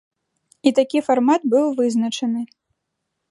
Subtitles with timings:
[0.69, 2.41] І такі фармат быў вызначаны.